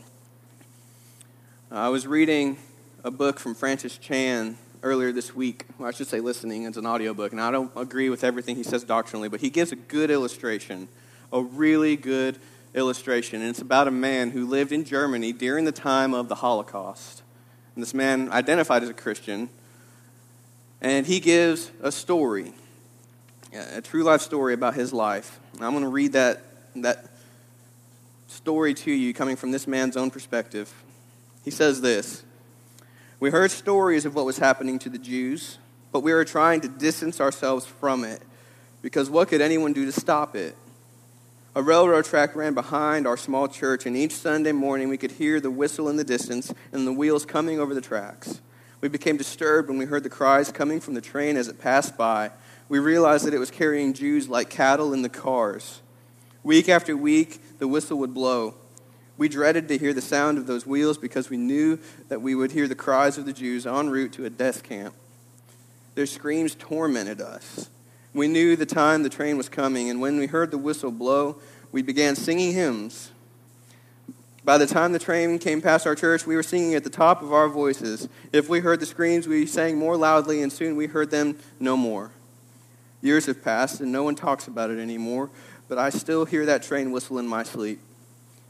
[1.72, 2.58] Uh, I was reading
[3.06, 5.64] a book from Francis Chan earlier this week.
[5.78, 6.64] Well, I should say listening.
[6.64, 9.72] It's an audiobook, and I don't agree with everything he says doctrinally, but he gives
[9.72, 10.90] a good illustration,
[11.32, 12.38] a really good
[12.74, 13.40] illustration.
[13.40, 17.24] And it's about a man who lived in Germany during the time of the Holocaust.
[17.76, 19.48] And this man identified as a Christian.
[20.82, 22.52] And he gives a story,
[23.54, 25.40] a true life story about his life.
[25.54, 26.42] And I'm going to read that,
[26.76, 27.10] that
[28.28, 30.72] story to you coming from this man's own perspective.
[31.44, 32.24] He says this
[33.20, 35.58] We heard stories of what was happening to the Jews,
[35.92, 38.22] but we were trying to distance ourselves from it
[38.82, 40.56] because what could anyone do to stop it?
[41.56, 45.40] A railroad track ran behind our small church, and each Sunday morning we could hear
[45.40, 48.40] the whistle in the distance and the wheels coming over the tracks.
[48.82, 51.98] We became disturbed when we heard the cries coming from the train as it passed
[51.98, 52.32] by.
[52.70, 55.82] We realized that it was carrying Jews like cattle in the cars.
[56.44, 58.54] Week after week, the whistle would blow.
[59.18, 62.54] We dreaded to hear the sound of those wheels because we knew that we would
[62.54, 64.94] hear the cries of the Jews en route to a death camp.
[65.96, 67.70] Their screams tormented us.
[68.14, 71.38] We knew the time the train was coming, and when we heard the whistle blow,
[71.72, 73.12] we began singing hymns.
[74.46, 77.22] By the time the train came past our church, we were singing at the top
[77.22, 78.08] of our voices.
[78.32, 81.76] If we heard the screams, we sang more loudly, and soon we heard them no
[81.76, 82.12] more.
[83.02, 85.30] Years have passed, and no one talks about it anymore,
[85.68, 87.80] but I still hear that train whistle in my sleep.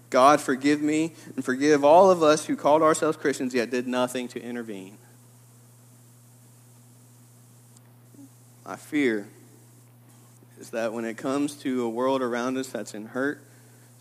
[0.10, 4.28] God, forgive me and forgive all of us who called ourselves Christians yet did nothing
[4.30, 4.98] to intervene.
[8.66, 9.28] I fear
[10.60, 13.42] is that when it comes to a world around us that's in hurt,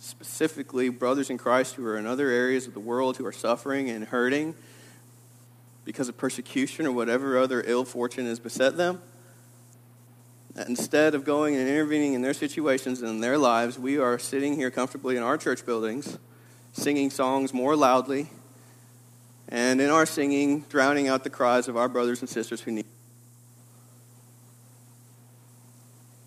[0.00, 3.90] specifically brothers in Christ who are in other areas of the world who are suffering
[3.90, 4.54] and hurting
[5.84, 9.00] because of persecution or whatever other ill fortune has beset them,
[10.66, 14.56] instead of going and intervening in their situations and in their lives, we are sitting
[14.56, 16.18] here comfortably in our church buildings,
[16.72, 18.28] singing songs more loudly,
[19.48, 22.84] and in our singing, drowning out the cries of our brothers and sisters who need.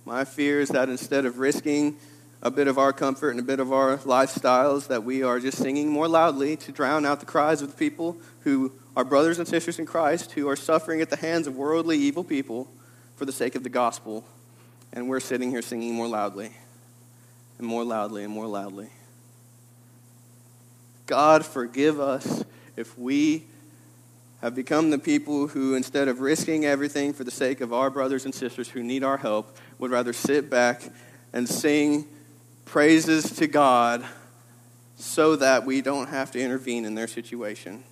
[0.06, 1.98] My fear is that instead of risking
[2.42, 5.58] a bit of our comfort and a bit of our lifestyles, that we are just
[5.58, 9.48] singing more loudly to drown out the cries of the people who are brothers and
[9.48, 12.68] sisters in Christ who are suffering at the hands of worldly evil people
[13.22, 14.26] for the sake of the gospel.
[14.94, 16.50] And we're sitting here singing more loudly
[17.60, 18.90] and more loudly and more loudly.
[21.06, 22.44] God, forgive us
[22.76, 23.44] if we
[24.42, 28.26] have become the people who, instead of risking everything for the sake of our brothers
[28.26, 30.82] and sisters who need our help, would rather sit back
[31.32, 32.08] and sing
[32.66, 34.04] praises to God
[34.96, 37.84] so that we don't have to intervene in their situation.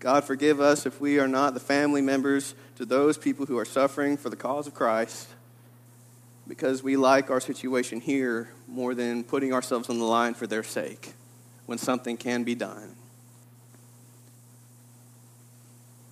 [0.00, 3.64] God, forgive us if we are not the family members to those people who are
[3.64, 5.28] suffering for the cause of Christ
[6.48, 10.64] because we like our situation here more than putting ourselves on the line for their
[10.64, 11.12] sake
[11.66, 12.96] when something can be done.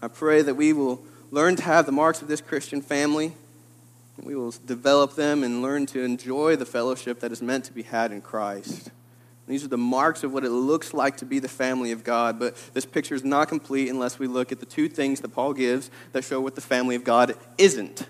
[0.00, 1.02] I pray that we will
[1.32, 3.32] learn to have the marks of this Christian family.
[4.22, 7.82] We will develop them and learn to enjoy the fellowship that is meant to be
[7.82, 8.92] had in Christ.
[9.50, 12.38] These are the marks of what it looks like to be the family of God.
[12.38, 15.54] But this picture is not complete unless we look at the two things that Paul
[15.54, 18.06] gives that show what the family of God isn't,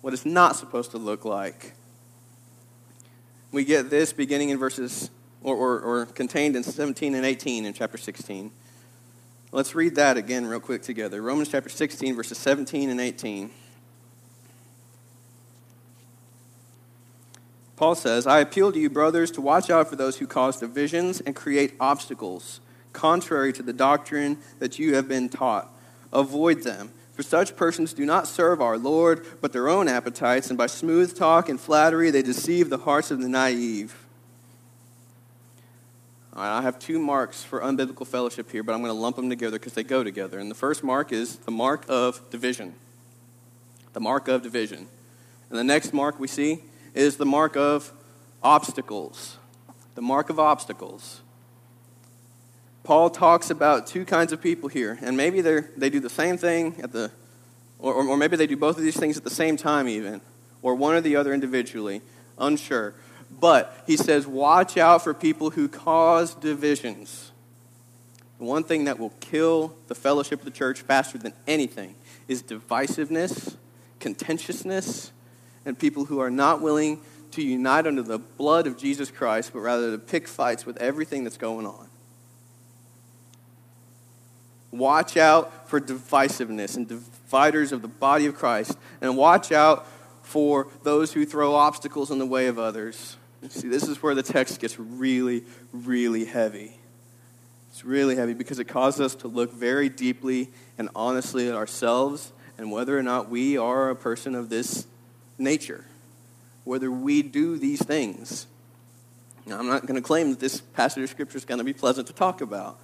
[0.00, 1.74] what it's not supposed to look like.
[3.52, 5.10] We get this beginning in verses,
[5.42, 8.50] or, or, or contained in 17 and 18 in chapter 16.
[9.52, 11.22] Let's read that again, real quick, together.
[11.22, 13.50] Romans chapter 16, verses 17 and 18.
[17.76, 21.20] Paul says, I appeal to you, brothers, to watch out for those who cause divisions
[21.20, 22.60] and create obstacles,
[22.94, 25.70] contrary to the doctrine that you have been taught.
[26.12, 26.90] Avoid them.
[27.12, 31.16] For such persons do not serve our Lord, but their own appetites, and by smooth
[31.16, 33.94] talk and flattery they deceive the hearts of the naive.
[36.34, 39.16] All right, I have two marks for unbiblical fellowship here, but I'm going to lump
[39.16, 40.38] them together because they go together.
[40.38, 42.74] And the first mark is the mark of division.
[43.94, 44.86] The mark of division.
[45.48, 46.60] And the next mark we see
[46.96, 47.92] is the mark of
[48.42, 49.36] obstacles.
[49.94, 51.20] The mark of obstacles.
[52.82, 56.38] Paul talks about two kinds of people here, and maybe they they do the same
[56.38, 57.10] thing at the,
[57.78, 60.20] or, or maybe they do both of these things at the same time, even,
[60.62, 62.00] or one or the other individually,
[62.38, 62.94] unsure.
[63.40, 67.32] But he says, watch out for people who cause divisions.
[68.38, 71.96] The one thing that will kill the fellowship of the church faster than anything
[72.28, 73.56] is divisiveness,
[73.98, 75.10] contentiousness,
[75.66, 77.02] and people who are not willing
[77.32, 81.24] to unite under the blood of Jesus Christ, but rather to pick fights with everything
[81.24, 81.88] that's going on.
[84.70, 88.76] Watch out for divisiveness and dividers of the body of Christ.
[89.00, 89.86] And watch out
[90.22, 93.16] for those who throw obstacles in the way of others.
[93.48, 96.76] See, this is where the text gets really, really heavy.
[97.70, 100.48] It's really heavy because it causes us to look very deeply
[100.78, 104.86] and honestly at ourselves and whether or not we are a person of this
[105.38, 105.84] nature,
[106.64, 108.46] whether we do these things.
[109.46, 111.72] Now, I'm not going to claim that this passage of Scripture is going to be
[111.72, 112.78] pleasant to talk about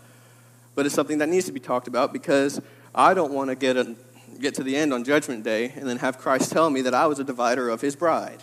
[0.75, 2.61] but it's something that needs to be talked about because
[2.95, 3.95] I don't want to get, a,
[4.41, 7.07] get to the end on Judgment Day and then have Christ tell me that I
[7.07, 8.43] was a divider of his bride.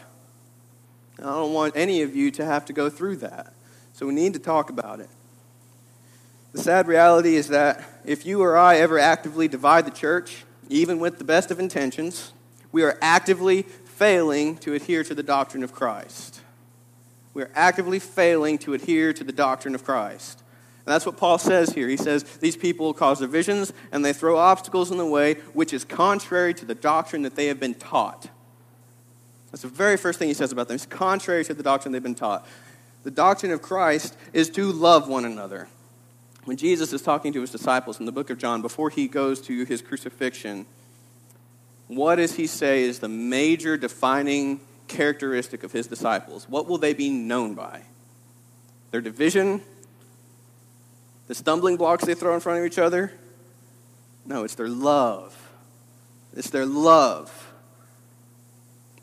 [1.17, 3.53] I don't want any of you to have to go through that.
[3.93, 5.09] So we need to talk about it.
[6.53, 10.99] The sad reality is that if you or I ever actively divide the church, even
[10.99, 12.31] with the best of intentions,
[12.71, 13.63] we are actively
[13.99, 16.39] failing to adhere to the doctrine of Christ.
[17.33, 20.41] We are actively failing to adhere to the doctrine of Christ.
[20.85, 21.89] And that's what Paul says here.
[21.89, 25.83] He says these people cause divisions and they throw obstacles in the way, which is
[25.83, 28.29] contrary to the doctrine that they have been taught.
[29.51, 30.75] That's the very first thing he says about them.
[30.75, 32.47] It's contrary to the doctrine they've been taught.
[33.03, 35.67] The doctrine of Christ is to love one another.
[36.45, 39.41] When Jesus is talking to his disciples in the book of John, before he goes
[39.41, 40.67] to his crucifixion,
[41.89, 46.47] what does he say is the major defining characteristic of his disciples?
[46.47, 47.81] What will they be known by?
[48.91, 49.61] Their division
[51.29, 53.13] the stumbling blocks they throw in front of each other?
[54.25, 55.37] No, it's their love.
[56.35, 57.53] It's their love.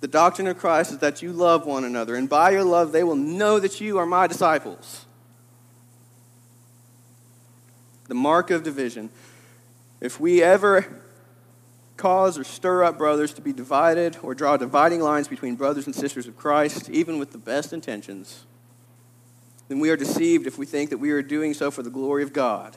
[0.00, 3.04] The doctrine of Christ is that you love one another, and by your love, they
[3.04, 5.06] will know that you are my disciples.
[8.08, 9.10] The mark of division.
[10.00, 11.00] If we ever
[11.96, 15.94] cause or stir up brothers to be divided or draw dividing lines between brothers and
[15.94, 18.44] sisters of Christ, even with the best intentions,
[19.68, 22.22] then we are deceived if we think that we are doing so for the glory
[22.22, 22.76] of God.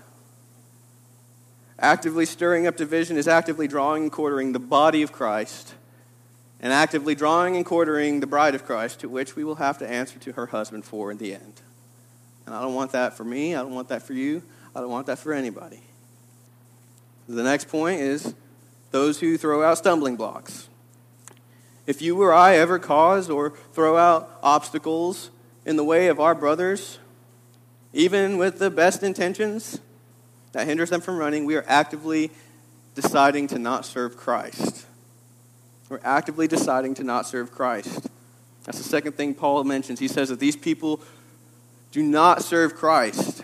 [1.77, 5.75] Actively stirring up division is actively drawing and quartering the body of Christ,
[6.59, 9.89] and actively drawing and quartering the bride of Christ, to which we will have to
[9.89, 11.61] answer to her husband for in the end.
[12.45, 13.55] And I don't want that for me.
[13.55, 14.43] I don't want that for you.
[14.75, 15.81] I don't want that for anybody.
[17.29, 18.33] The next point is
[18.91, 20.67] those who throw out stumbling blocks.
[21.85, 25.31] If you or I ever cause or throw out obstacles
[25.65, 26.99] in the way of our brothers,
[27.93, 29.79] even with the best intentions
[30.51, 32.31] that hinders them from running, we are actively
[32.95, 34.85] deciding to not serve Christ.
[35.89, 38.07] We're actively deciding to not serve Christ.
[38.63, 39.99] That's the second thing Paul mentions.
[39.99, 41.01] He says that these people
[41.91, 43.38] do not serve Christ,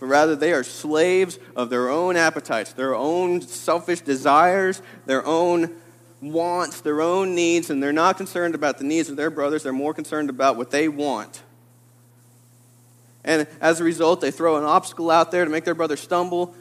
[0.00, 5.76] but rather they are slaves of their own appetites, their own selfish desires, their own
[6.22, 9.62] wants, their own needs, and they're not concerned about the needs of their brothers.
[9.62, 11.42] They're more concerned about what they want.
[13.24, 16.54] And as a result, they throw an obstacle out there to make their brother stumble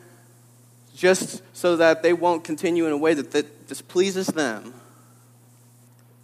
[0.93, 4.73] just so that they won't continue in a way that, that displeases them.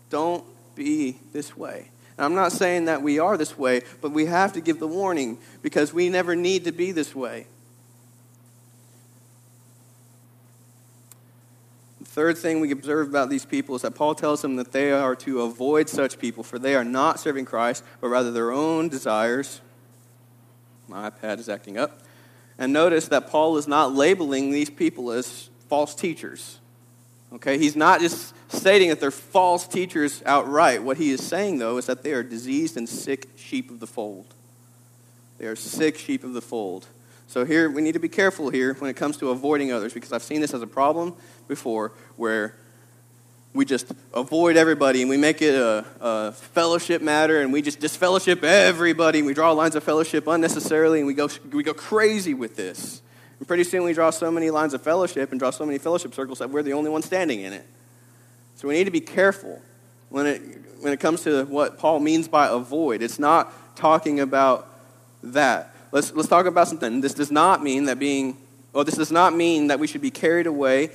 [0.09, 0.43] Don't
[0.76, 1.91] be this way.
[2.18, 4.88] And I'm not saying that we are this way, but we have to give the
[4.88, 7.47] warning because we never need to be this way.
[11.99, 14.91] The third thing we observe about these people is that Paul tells them that they
[14.91, 18.88] are to avoid such people, for they are not serving Christ, but rather their own
[18.88, 19.59] desires.
[20.88, 22.01] My iPad is acting up.
[22.57, 26.59] And notice that Paul is not labeling these people as false teachers.
[27.34, 30.84] Okay, he's not just stating that they're false teachers outright.
[30.84, 33.88] What he is saying, though, is that they are diseased and sick sheep of the
[33.88, 34.34] fold.
[35.38, 36.88] They are sick sheep of the fold.
[37.28, 40.13] So here we need to be careful here when it comes to avoiding others because
[40.13, 41.15] I've seen this as a problem
[41.47, 42.55] before where
[43.53, 47.80] we just avoid everybody and we make it a, a fellowship matter and we just
[47.80, 52.34] disfellowship everybody and we draw lines of fellowship unnecessarily and we go, we go crazy
[52.34, 53.01] with this.
[53.40, 56.14] And pretty soon we draw so many lines of fellowship and draw so many fellowship
[56.14, 57.66] circles that we're the only ones standing in it.
[58.56, 59.62] So we need to be careful
[60.10, 60.42] when it,
[60.80, 63.02] when it comes to what Paul means by avoid.
[63.02, 64.70] It's not talking about
[65.24, 65.76] that.
[65.92, 67.02] Let's, let's talk about something.
[67.02, 68.38] This does not mean that being,
[68.72, 70.92] well, this does not mean that we should be carried away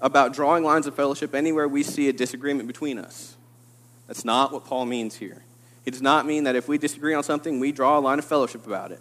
[0.00, 3.36] about drawing lines of fellowship anywhere we see a disagreement between us.
[4.08, 5.42] That's not what Paul means here.
[5.84, 8.24] He does not mean that if we disagree on something, we draw a line of
[8.24, 9.00] fellowship about it.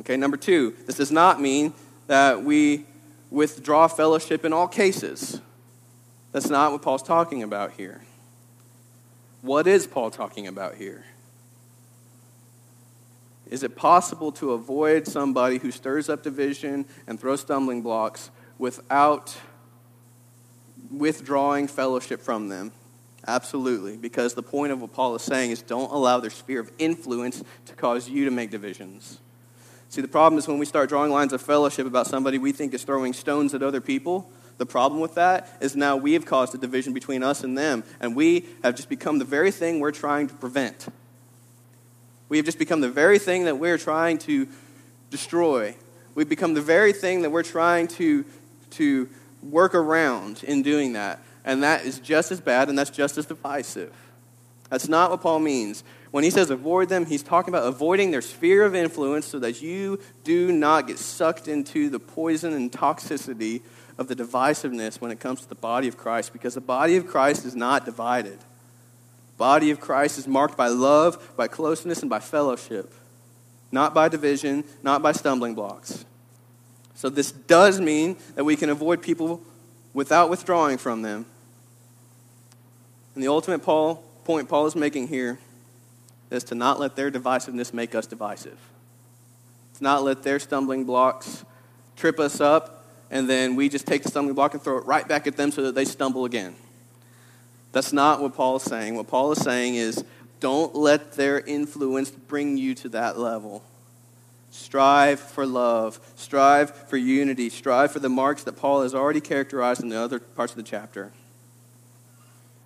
[0.00, 1.72] Okay, number two, this does not mean
[2.06, 2.84] that we
[3.30, 5.40] withdraw fellowship in all cases.
[6.32, 8.02] That's not what Paul's talking about here.
[9.42, 11.04] What is Paul talking about here?
[13.50, 19.36] Is it possible to avoid somebody who stirs up division and throws stumbling blocks without
[20.90, 22.72] withdrawing fellowship from them?
[23.26, 26.72] Absolutely, because the point of what Paul is saying is don't allow their sphere of
[26.78, 29.18] influence to cause you to make divisions.
[29.92, 32.72] See, the problem is when we start drawing lines of fellowship about somebody we think
[32.72, 36.54] is throwing stones at other people, the problem with that is now we have caused
[36.54, 39.90] a division between us and them, and we have just become the very thing we're
[39.90, 40.86] trying to prevent.
[42.30, 44.48] We have just become the very thing that we're trying to
[45.10, 45.76] destroy.
[46.14, 48.24] We've become the very thing that we're trying to,
[48.70, 49.10] to
[49.42, 51.20] work around in doing that.
[51.44, 53.92] And that is just as bad and that's just as divisive.
[54.70, 55.84] That's not what Paul means.
[56.12, 59.60] When he says avoid them, he's talking about avoiding their sphere of influence so that
[59.60, 63.62] you do not get sucked into the poison and toxicity
[63.98, 67.06] of the divisiveness when it comes to the body of Christ, because the body of
[67.06, 68.38] Christ is not divided
[69.42, 72.94] body of Christ is marked by love, by closeness, and by fellowship,
[73.72, 76.04] not by division, not by stumbling blocks.
[76.94, 79.42] So, this does mean that we can avoid people
[79.94, 81.26] without withdrawing from them.
[83.16, 85.40] And the ultimate Paul, point Paul is making here
[86.32, 88.58] is to not let their divisiveness make us divisive.
[89.78, 91.44] To not let their stumbling blocks
[91.96, 95.06] trip us up, and then we just take the stumbling block and throw it right
[95.06, 96.54] back at them so that they stumble again.
[97.72, 98.96] That's not what Paul is saying.
[98.96, 100.04] What Paul is saying is
[100.40, 103.62] don't let their influence bring you to that level.
[104.50, 105.98] Strive for love.
[106.16, 107.48] Strive for unity.
[107.48, 110.62] Strive for the marks that Paul has already characterized in the other parts of the
[110.62, 111.12] chapter.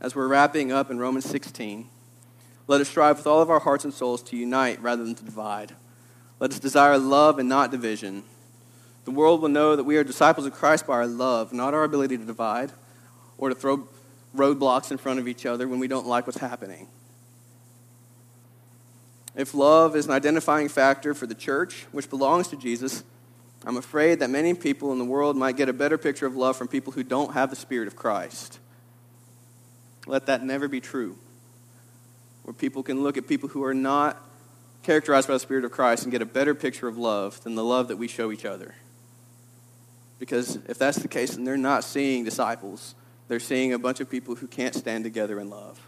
[0.00, 1.88] As we're wrapping up in Romans 16,
[2.66, 5.24] let us strive with all of our hearts and souls to unite rather than to
[5.24, 5.74] divide.
[6.40, 8.24] Let us desire love and not division.
[9.04, 11.84] The world will know that we are disciples of Christ by our love, not our
[11.84, 12.72] ability to divide
[13.38, 13.88] or to throw
[14.34, 16.88] roadblocks in front of each other when we don't like what's happening.
[19.34, 23.04] If love is an identifying factor for the church, which belongs to Jesus,
[23.64, 26.56] I'm afraid that many people in the world might get a better picture of love
[26.56, 28.58] from people who don't have the Spirit of Christ.
[30.06, 31.18] Let that never be true.
[32.46, 34.22] Where people can look at people who are not
[34.82, 37.64] characterized by the Spirit of Christ and get a better picture of love than the
[37.64, 38.74] love that we show each other.
[40.18, 42.94] Because if that's the case, then they're not seeing disciples
[43.28, 45.80] they're seeing a bunch of people who can't stand together in love.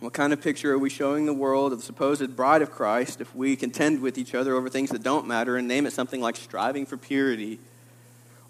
[0.00, 3.20] What kind of picture are we showing the world of the supposed bride of Christ
[3.20, 6.20] if we contend with each other over things that don't matter and name it something
[6.20, 7.58] like striving for purity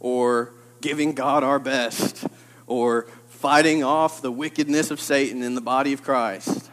[0.00, 2.26] or giving God our best
[2.66, 3.06] or
[3.44, 6.70] fighting off the wickedness of Satan in the body of Christ?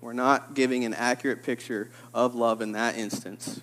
[0.00, 3.60] We're not giving an accurate picture of love in that instance.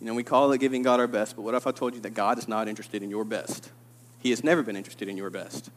[0.00, 2.00] You know, we call it giving God our best, but what if I told you
[2.00, 3.70] that God is not interested in your best?
[4.18, 5.68] He has never been interested in your best.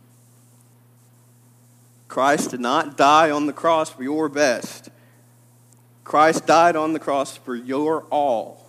[2.07, 4.87] Christ did not die on the cross for your best.
[6.05, 8.65] Christ died on the cross for your all.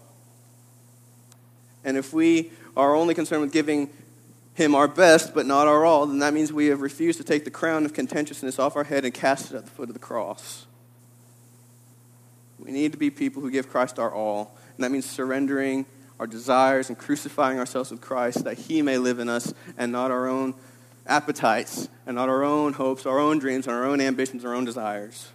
[1.84, 3.90] And if we are only concerned with giving
[4.56, 7.44] him our best but not our all, then that means we have refused to take
[7.44, 10.00] the crown of contentiousness off our head and cast it at the foot of the
[10.00, 10.66] cross.
[12.58, 15.86] We need to be people who give Christ our all and that means surrendering
[16.18, 20.10] our desires and crucifying ourselves with Christ that He may live in us and not
[20.10, 20.54] our own
[21.06, 24.64] appetites and not our own hopes, our own dreams, and our own ambitions, our own
[24.64, 25.28] desires.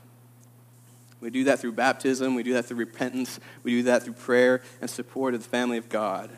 [1.19, 4.63] We do that through baptism, we do that through repentance, we do that through prayer
[4.81, 6.31] and support of the family of God.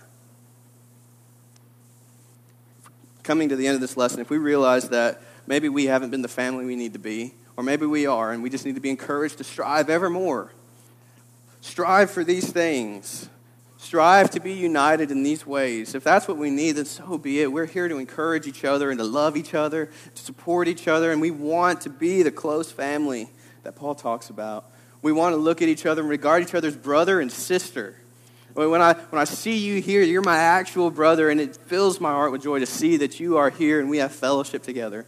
[3.23, 6.21] Coming to the end of this lesson, if we realize that maybe we haven't been
[6.21, 8.81] the family we need to be, or maybe we are, and we just need to
[8.81, 10.51] be encouraged to strive ever more
[11.63, 13.29] Strive for these things.
[13.77, 15.95] Strive to be united in these ways.
[15.95, 17.53] If that's what we need, then so be it.
[17.53, 21.13] We're here to encourage each other and to love each other, to support each other,
[21.13, 23.29] and we want to be the close family
[23.63, 24.69] that Paul talks about.
[25.01, 27.95] We want to look at each other and regard each other as brother and sister.
[28.53, 32.11] When I, when I see you here, you're my actual brother, and it fills my
[32.11, 35.07] heart with joy to see that you are here and we have fellowship together.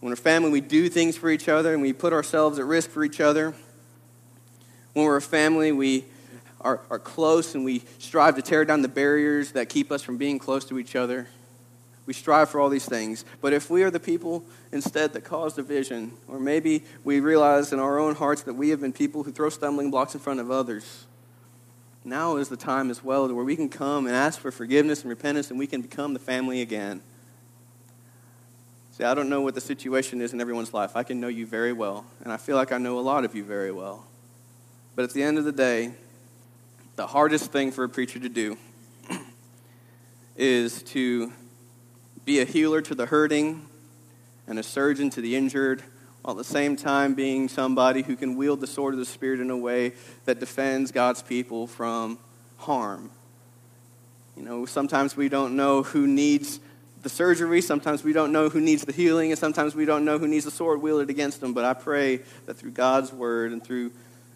[0.00, 2.90] When we're family, we do things for each other and we put ourselves at risk
[2.90, 3.54] for each other.
[4.94, 6.06] When we're a family, we
[6.60, 10.16] are, are close and we strive to tear down the barriers that keep us from
[10.16, 11.28] being close to each other.
[12.06, 13.24] We strive for all these things.
[13.40, 17.78] But if we are the people instead that cause division, or maybe we realize in
[17.78, 20.50] our own hearts that we have been people who throw stumbling blocks in front of
[20.50, 21.06] others,
[22.04, 25.10] now is the time as well where we can come and ask for forgiveness and
[25.10, 27.02] repentance and we can become the family again.
[28.92, 30.96] See, I don't know what the situation is in everyone's life.
[30.96, 33.34] I can know you very well, and I feel like I know a lot of
[33.34, 34.04] you very well.
[34.94, 35.92] But at the end of the day,
[36.96, 38.58] the hardest thing for a preacher to do
[40.36, 41.32] is to
[42.30, 43.66] be a healer to the hurting
[44.46, 45.82] and a surgeon to the injured,
[46.22, 49.40] while at the same time being somebody who can wield the sword of the Spirit
[49.40, 49.92] in a way
[50.26, 52.20] that defends God's people from
[52.58, 53.10] harm.
[54.36, 56.60] You know, sometimes we don't know who needs
[57.02, 60.20] the surgery, sometimes we don't know who needs the healing, and sometimes we don't know
[60.20, 61.52] who needs the sword wielded against them.
[61.52, 63.90] But I pray that through God's word and through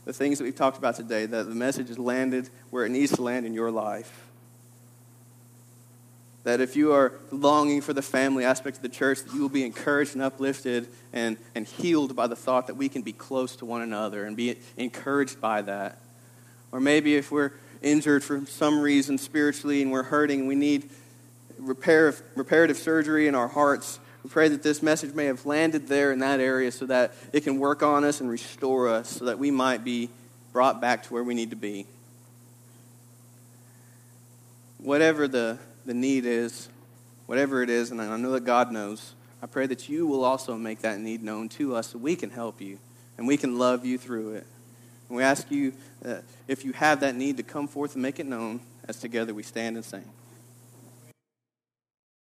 [0.05, 3.14] the things that we've talked about today, that the message has landed where it needs
[3.14, 4.24] to land in your life.
[6.45, 9.49] That if you are longing for the family aspect of the church, that you will
[9.49, 13.57] be encouraged and uplifted and, and healed by the thought that we can be close
[13.57, 15.99] to one another and be encouraged by that.
[16.70, 20.90] Or maybe if we're injured for some reason spiritually and we're hurting we need
[21.59, 26.11] repair, reparative surgery in our hearts, we pray that this message may have landed there
[26.12, 29.38] in that area so that it can work on us and restore us so that
[29.38, 30.09] we might be
[30.53, 31.86] brought back to where we need to be.
[34.78, 36.68] Whatever the the need is,
[37.26, 40.57] whatever it is, and I know that God knows, I pray that you will also
[40.57, 42.78] make that need known to us so we can help you
[43.18, 44.47] and we can love you through it.
[45.09, 45.74] And we ask you,
[46.05, 46.16] uh,
[46.49, 49.43] if you have that need, to come forth and make it known as together we
[49.43, 50.05] stand and sing.